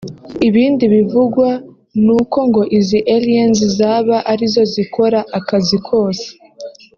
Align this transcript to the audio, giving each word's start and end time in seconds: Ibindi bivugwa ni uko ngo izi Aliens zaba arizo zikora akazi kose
Ibindi 0.47 0.83
bivugwa 0.93 1.49
ni 2.05 2.11
uko 2.19 2.37
ngo 2.49 2.61
izi 2.77 2.99
Aliens 3.15 3.59
zaba 3.77 4.17
arizo 4.31 4.61
zikora 4.73 5.19
akazi 5.37 5.77
kose 5.87 6.27